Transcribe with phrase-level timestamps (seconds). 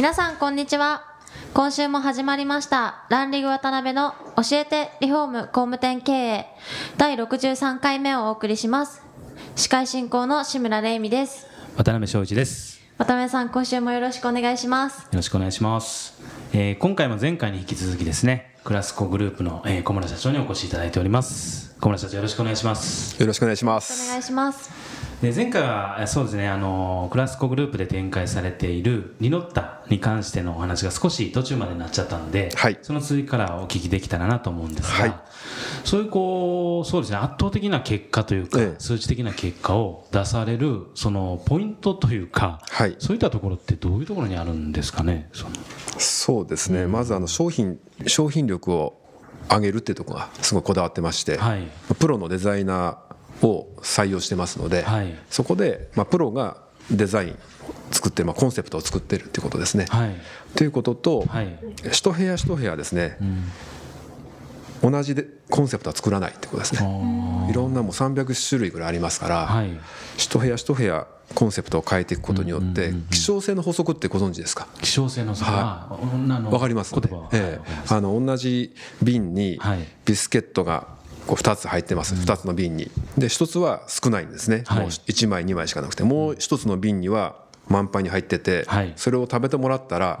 [0.00, 1.04] 皆さんこんにちは。
[1.52, 6.46] 今週も始まりましたランリグ渡辺の教えてリフォーム工務店経営
[6.96, 9.02] 第63回目をお送りします。
[9.56, 11.46] 司会進行の志村玲美です。
[11.76, 12.80] 渡辺翔一です。
[12.96, 15.02] 渡辺さん今週もよろしくお願いします。
[15.02, 16.18] よろしくお願いします、
[16.54, 21.76] えー、今回も前回に引き続きですねクラスコグループの、えー、小村社長にお越しいただいております。
[21.78, 23.20] 小村社長よろしくお願いします。
[23.20, 24.08] よろしくお願いします。
[24.08, 35.14] お願いしますで前回はそうですねあのクラスコグループで展開されているニノッタに関してのお話が少し途中までになっちゃったので、はい、その続きからお聞きできたらなと思うんですが、はい、
[35.84, 45.28] そういうこうそうですね圧倒的な結果というか、ええ、数値的な結果を出されるそのポイントというか、はい、そういったところってどういうところにあるんですかね？
[45.98, 48.98] そうですね、うん、まずあの商品商品力を
[49.50, 53.09] 上げるっていうところがすごいこだわってまして、はい、プロのデザイナー
[53.42, 56.58] を採用してますので、はい、そこで、まあ、プロが
[56.90, 57.38] デザイン
[57.90, 59.86] 作って、まあ、コンセプトを作ってるっていうことですね。
[59.88, 60.14] はい、
[60.54, 61.58] ということと、はい、
[61.90, 63.16] 一部屋一部屋ですね、
[64.82, 66.80] うん、同じでコンセプトは作らないってことですね。
[67.50, 69.70] いろんなもう300種類ぐらいありますから、はい、
[70.16, 74.66] 一部屋一部屋コンセプトを変えていくことによって、希少性の法則ってご存知ですか？
[74.80, 75.98] 希少性の法則は
[76.50, 77.00] わかりますね、
[77.32, 79.60] ええ、あの同じ瓶に
[80.04, 80.88] ビスケットが
[81.30, 82.90] こう2つ入ってます、2つの瓶に。
[83.16, 86.02] で1つは少ないんですね、もう1枚2枚しかなくて。
[86.02, 87.36] もう1つの瓶には
[87.68, 90.20] 満杯に入ってて、それを食べてもらったら、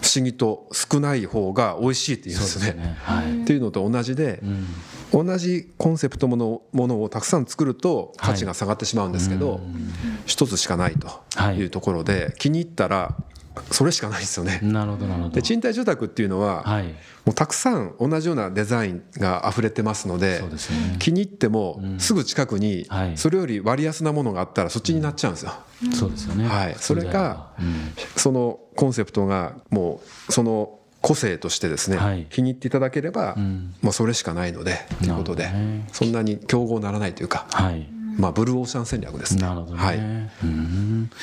[0.00, 2.96] 不思議と少ない方が美味しいって言うんですよね。
[3.42, 4.40] っていうのと同じで、
[5.12, 9.60] 同じコンセプトものものをたくさん作ると価値が下がってしまうんですけど、
[10.26, 13.16] 一つしかないというところで気に入ったら
[13.70, 14.60] それしかないですよね。
[14.62, 15.34] なるほどなるほど。
[15.34, 16.84] で賃貸住宅っていうのは、はい、
[17.24, 20.48] もうたくさん同じようなデザインが溢れてますので、ね、
[20.98, 22.86] 気に入ってもすぐ近くに
[23.16, 25.52] それより割安なものがあったらそっちになっちゃうんですよ。
[25.84, 26.46] うん、そうですよね。
[26.46, 26.74] はい。
[26.78, 37.46] それが、うん、そのコンセプトがもうその個性としてですね、はい、気に入っていただければ、うん、もうそれしかないのでということで、ね、そんなに競合ならないというか。
[37.50, 39.42] はいまあ、ブルーオーシャン戦略ですね。
[39.42, 39.96] なるほど、ね、はい。
[39.96, 40.00] っ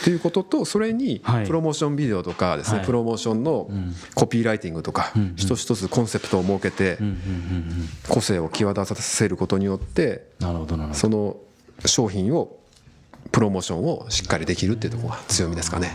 [0.04, 3.70] ていうこととそれにプロモーションビデオとかですね、はい、プロモーションの
[4.16, 6.98] コピーライティングとか、一つ一つコンセプトを設けて
[8.08, 10.28] 個性を際立たせることによって
[10.94, 11.38] その
[11.86, 12.58] 商品を
[13.32, 15.92] プロモーションをしっかりできるっていうところが強みですかね。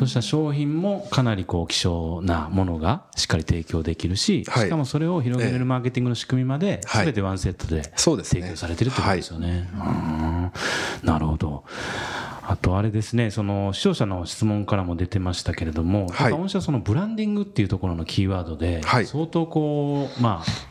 [0.00, 9.68] そした商品もかなりこう希少なものがしっかり提供できるし、はい、しかもそれを広げれるマーケティングの仕組みまで全てワンセットで提供されてるってことですよね。
[9.74, 10.52] は
[11.02, 11.64] い、なるほど。
[12.48, 20.69] あとあれですね、その視聴者の質問からも出てましたけれども、はい、御社そのブランディングっていうところのキーワードで、相当こう、まあ、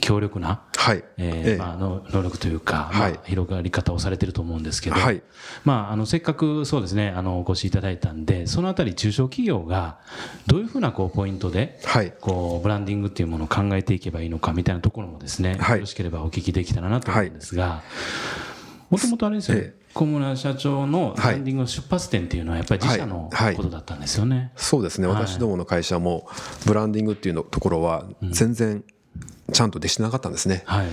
[0.00, 1.04] 強力な、はい。
[1.18, 5.22] えーまあ、の能力というか、まあ、広がり方をされてると思うんですけど、はい、
[5.64, 9.98] まあ、あのせっかくそうですねあのお越しいただいたんでそのあたり中小企業が
[10.46, 17.82] どういうふうなこうポイントで、はい、こうブランディングっていうものを考えていけばいいのかみたいなところもですね、はい、よろしければお聞きできたらなと思うんですが
[18.90, 25.06] もともとあれですよ、ね、小村社長のブランディングの出発点っていうのはやっぱり自社のことだったんですよね、そうですね。
[25.06, 26.28] 私どもの会社も
[26.66, 28.84] ブランディングっていうのところは全然、うん
[29.52, 30.62] ちゃんとできてなかったんですね。
[30.66, 30.88] はい、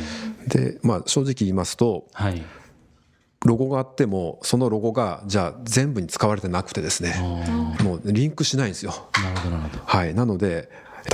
[0.48, 2.44] で、まあ、正直言いますと、はい、
[3.46, 7.16] ロゴがあってもそのロゴがじゃあ全部に使われてなくてですね。
[7.84, 8.94] もうリンクしないんですよ。
[9.24, 9.84] なるほどなるほど。
[9.86, 10.70] はい、なので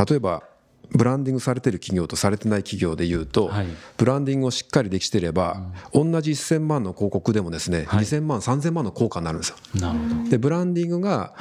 [0.07, 0.43] 例えば
[0.91, 3.67] ブランディングされてる企業とされてない企業でいうと、はい、
[3.97, 5.61] ブランディングをしっかりできてれば、
[5.93, 9.57] うん、同じ1000万の広告でもですね、はい、2000万3000万の効果になるんですよ。
[9.79, 10.29] なるほど。
[10.29, 11.33] でブランディングが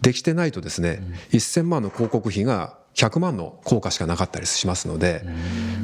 [0.00, 5.22] できてないとですね、うん、1000万の広告費が100万の効果しかなかったりしますので、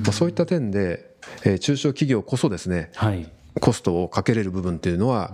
[0.02, 1.14] まあ、そういった点で、
[1.44, 3.30] えー、中小企業こそですね、はい、
[3.60, 5.32] コストをかけれる部分っていうのは、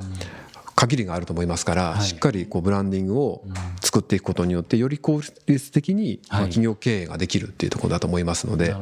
[0.76, 3.44] 限りがあると思いますから、はい、しっかりこうブランディングを
[3.82, 8.74] 作っていくことによってより効率的に企業経営ができるっていうところだと思いますので、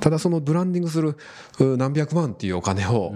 [0.00, 1.16] ただそのブランディングする
[1.76, 3.12] 何百万っていうお金を、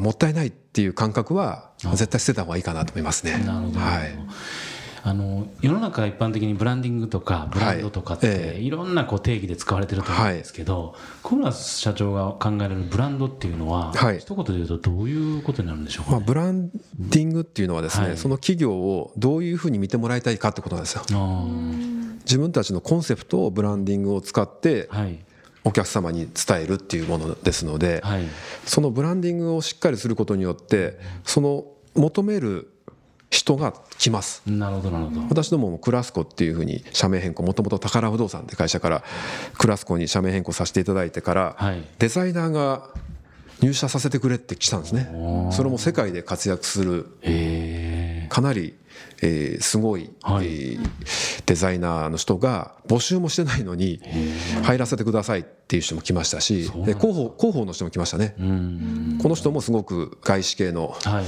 [0.00, 3.32] もったいないっていう感覚は絶対捨てた方がいいかなと思いますね。
[3.32, 4.73] はい
[5.06, 8.56] あの世の中一般的にブランディングとかブランドとかって、はいえ。
[8.58, 21.02] ー、いろんなこう定義で使われてると思うんですけど、はい、小村社長が考えられるブランドっていうのは、はい、一言で言うとどういうことになるんでしょうか、ね、まあ、ブランディングっていうのはですね、はい、その企業をどういうふうに見てもらいたいかってことなんですよ。
[22.24, 24.88] 自分たちのコンセプトをブランディングを使って、
[25.64, 28.02] お客様に伝えるっていうものですので、
[28.64, 32.73] そのブランディングをしっかりすることによってその求める
[33.34, 34.42] 人が来ます。
[34.46, 35.20] なるほどなるほど。
[35.28, 39.02] 私どももクラスコっていうふうに社名変更もともと宝不動産って会社から
[39.58, 42.90] クラスコに社名変更させていただいてから、はい、デザイナーが
[43.60, 45.10] 入社させてくれって来たんですね。
[45.50, 47.06] それも世界で活躍する
[48.34, 48.74] かなり
[49.22, 54.00] えー、すごい、はい、えー、デザイナーの人が募集もしてないのに
[54.62, 58.34] 入らせてくださいっていう人も来ましたしで広報広報の人も来ましたね。
[59.22, 61.24] この人もすごく外資系の、はい、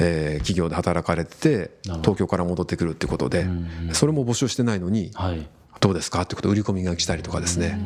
[0.00, 1.70] えー、企業で働かれてて
[2.00, 3.46] 東京から戻ってくるってことで
[3.92, 5.48] それも募集してないのに、はい、
[5.80, 6.22] どうですか？
[6.22, 7.78] ってこと売り込みが来たりとかですね。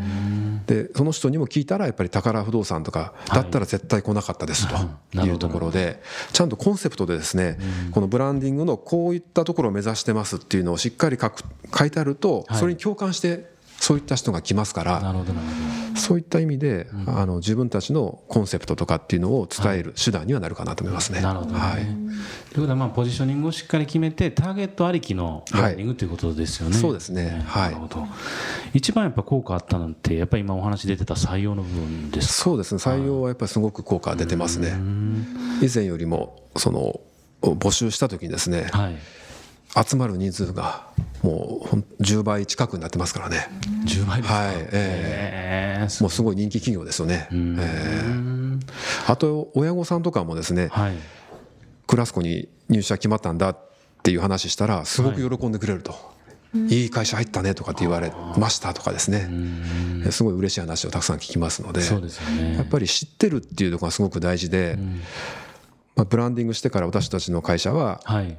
[0.66, 6.00] でその人にも聞いたらやっぱり宝不動産とかだったら絶対来なかったですというところで
[6.32, 7.58] ちゃんとコンセプトでですね
[7.90, 11.42] このブランディングのこういったところを目指してますっていうのをしっかり書く
[11.76, 15.14] 書いてあるとそれに共感してそういった人が来ますから
[15.96, 21.20] そういった意味で、あの自分たちのコンセプトとかっていうのを伝える手段にはなるかなと思いますね。
[21.20, 26.76] なるほど、ね、はい、ということはまあポジショニングをしっかり決めてターゲットありきのブランディングということですよね。
[26.76, 28.06] そうですね、はい、なるほど。
[28.74, 32.78] 一番やっぱ効果あったなんてやっぱり今お話出てた採用の部分ですそうですね。
[32.78, 34.74] 採用はやっぱりすごく効果出てますね。
[35.62, 37.00] 以前よりもその
[37.40, 38.96] 募集した時にですね、はい
[39.74, 40.88] 集まる人数が
[41.22, 43.46] もう10倍近くになってますからね。
[43.84, 44.40] 10倍ですか。
[44.40, 48.60] はいえー、もうすごい人気企業ですよね、えー、
[49.06, 50.94] あと親御さんとかもですね、はい、
[51.86, 53.58] クラスコに入社決まったんだっ
[54.02, 55.98] ていう話したらすごく喜んでくれると、は
[56.54, 59.28] い、いい会社入ったねとかって言われましたとかですね。
[60.10, 64.78] すごい嬉しい話をたくさん聞きますのでそうですよ、ね、やっぱり知ってるっていうところがすごく大事で、
[65.94, 68.36] まあ、ブランディングしてから私たちの会社は、はい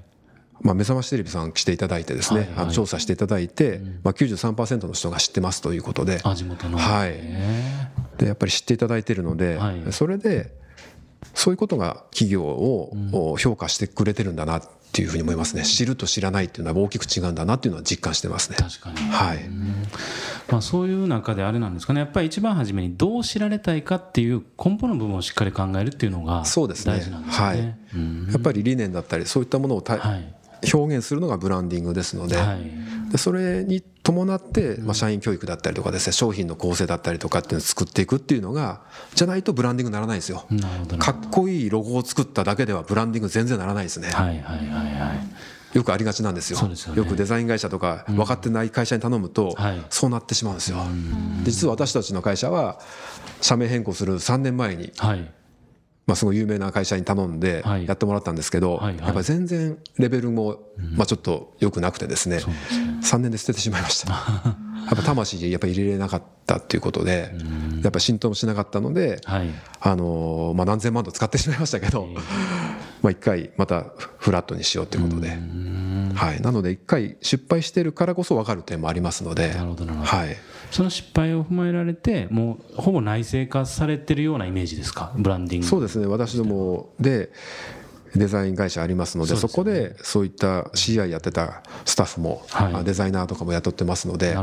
[0.64, 4.00] まあ、目覚ましテレビさん来ていただいてですね、あの調査していただいて、うん。
[4.04, 6.78] まあ、93%の人が知ってますということであ地元の。
[6.78, 7.14] はい。
[8.18, 10.54] でやっぱり知っていただいているので、はい、それで
[11.34, 15.64] そういうことが企業を評価してくれてるんだなっていうふうに思いますね。
[15.64, 18.58] 知ると知らないっていうのは大きく違うんだなっていうのは実感してますね。
[18.60, 19.40] 確かに、はい。
[20.52, 22.02] まあ、そういう中であれなんですかね。
[22.02, 27.60] やっぱり一番初めにどう知られたいかっていう根本の部分をしっかり考えるっていうのが大事なんですね、ね、はい、
[28.34, 30.41] やっぱり理念だったりそういったものを、はい
[30.74, 38.82] 表現するのがブランディングですのではい、でそれに伴って、まあ、社員教育だったりとかですね商品の構成だったりとかっていうのを作っていくっていうのが
[39.14, 40.46] じゃないとブランディングにならないんですよ。
[41.00, 44.10] かっこいいロゴを作っただけではブランディング全然ならないですね。
[44.10, 45.78] はいはいはいはい。
[45.78, 49.56] よくありがちなんですよ、ね、よくデザイン会社とか分かってない会社に頼むと、
[49.90, 50.78] そうなってしまうんですよ。
[51.46, 52.80] で実は私たちの会社は
[53.40, 55.32] 社名変更する3年前に、はい
[56.08, 58.96] まあ、すごい有名な会社に頼んでやってもらったんですけど、はいはい。
[58.96, 60.60] はい、やっぱり全然レベルも、
[60.96, 64.12] まあ、ちょっと良くなくてですね,、うん、3年で捨ててしまいました。
[64.82, 67.34] やっぱ魂やっぱ入れれなかったっていうことで、
[67.84, 69.50] やっぱ浸透もしなかったので、はい、
[69.80, 72.08] あのまあ、何千万と使ってしまいましたけど、
[73.04, 73.86] まあ、一回また
[74.18, 75.38] フラットにしようということで。
[76.14, 79.54] はい、なので一回失敗してるからこそ分かる点もありますので。
[79.54, 80.38] なるほどなるほど、はい、
[80.72, 85.12] その失敗を踏まえられてもうほぼ内製化されてるようなイメージですか？
[85.16, 85.68] ブランディング。
[85.68, 86.08] そうですね。
[86.08, 87.32] 私どもで
[88.16, 94.36] デザイン会社ありますのでそこでそういった CI やってたスタッフも、はい、デザイナーとかも雇ってますので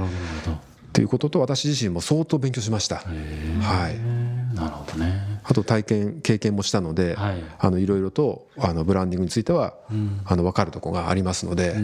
[0.94, 2.96] ということと私自身も相当勉強しました。
[2.96, 4.17] はい
[4.58, 5.40] なるほどね。
[5.44, 11.76] あと体験経験もしたので、はい、あのいろいろとあのブランディングについては、うん、あの分かるところがありますので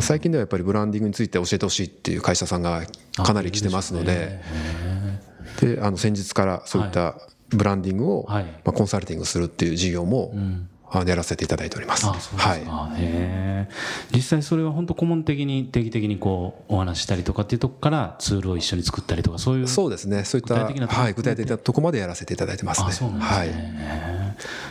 [0.00, 2.82] 最近ではやっぱりブランディングについて教えてほしいっていう会社さんが
[3.16, 4.40] かなり来てますので
[5.60, 7.16] であの先日からそういった
[7.50, 10.68] ブランディングを、まあ、コンサルティングするっていう事業も、うん
[11.06, 12.06] やらせていただいております。
[12.06, 13.68] あそうですか、はい、
[14.14, 20.24] 実際それは本当顧問的に定期的にこうお話したりとかっていうとこからツールを一緒に作ったりとかそういうそうですね。
[20.24, 22.92] そういった具体的なはい、具体的なとこまでやらせていただいてますね。
[22.92, 24.21] そうなんですね、はい、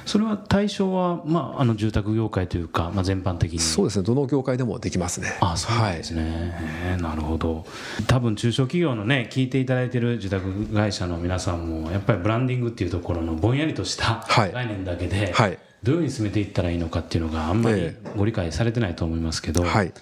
[0.06, 3.60] それは対象は、まあ、あの住宅業界というか、まあ、全般的に。
[3.60, 4.04] そうですね。
[4.04, 5.38] どの業界でもできますね。
[5.42, 6.56] あそうですね、
[6.90, 7.66] はい、なるほど。
[8.08, 19.94] 多分中小企業のね聞いていただいている住宅会社の皆さんもやっぱりブランディングっていうところのぼんやりとした概念だけで、はい、はいどういうふうに進めていったらいいのかっていうのがあんまりご理解されてないと思いますけど、はい、やっ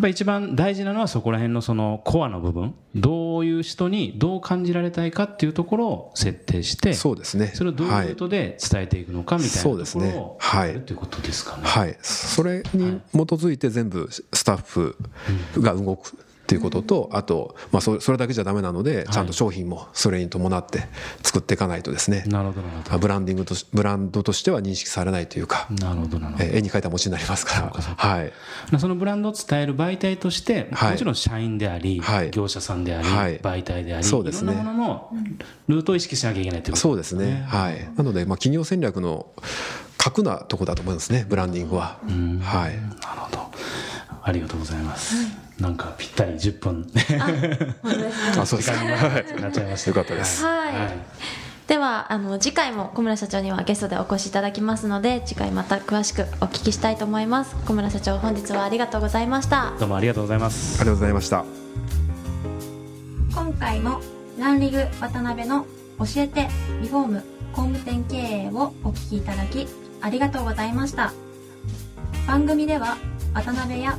[0.00, 7.48] ぱり一番大事なのはそこら辺のそのコアの部分どういう人にどう感じられたいかっていうところを設定してそうですね。
[7.54, 11.62] それをどういうことで伝えていくくのかみたいなところをはい、ということですかね。
[11.64, 14.96] はい、それに基づいて全部スタッフ
[15.58, 16.12] が動く
[16.48, 20.88] っていうことと、あと、まあ、それだけじゃだめなので、ちゃんと商品もそれに伴って
[21.22, 26.44] 作っていかないとですね、なるほどブランディングとブランドとしては認識されないというか、なるほどなるほど。
[26.46, 28.32] 絵に描いた餅になりますから、はい、
[28.78, 32.00] そのブランドを伝える媒体として、もちろん社員であり、
[32.30, 33.08] 業者さんであり、
[33.40, 35.12] 媒体であり、そうですね、いろんなものの
[35.68, 37.24] ルートを意識しなきゃいけないということですね。
[37.24, 37.46] そうですね。
[37.46, 39.26] はい、なので、まあ、企業戦略の
[39.98, 41.98] 核なとこだと思いますね、ブランディングは。
[42.40, 43.52] はい、なるほど。
[44.22, 45.47] ありがとうございます。
[45.60, 46.90] なんかぴったり10分。
[48.38, 48.84] あ、そうですか。
[49.40, 49.90] なっちゃいました。
[49.90, 50.44] よかったです。
[50.44, 50.72] はい。
[51.68, 61.44] ではあの次回も小村社長にはゲストでお越しいただきますので次回また詳しくお聞きしたいと思います小村社長本日はありがとうございましたどうもありがとうございますありがとうございました
[63.34, 64.00] 今回も
[64.38, 65.66] ランリグ渡辺の
[65.98, 66.48] 教えて
[66.80, 69.66] リフォーム工務店経営をお聞きいただき
[70.00, 71.12] ありがとうございました
[72.26, 72.96] 番組では
[73.34, 73.98] 渡辺や